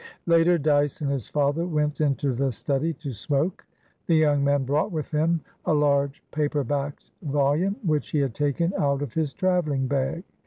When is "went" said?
1.67-2.01